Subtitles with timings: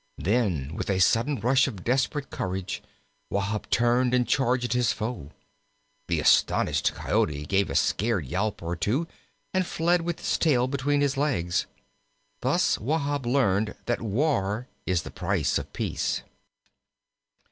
[0.17, 2.81] Then with a sudden rush of desperate courage
[3.29, 5.29] Wahb turned and charged his foe.
[6.07, 9.07] The astonished Coyote gave a scared yowl or two,
[9.53, 11.67] and fled with his tail between his legs.
[12.41, 16.23] Thus Wahb learned that war is the price of peace.